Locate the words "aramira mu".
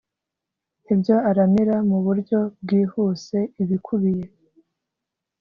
1.29-1.97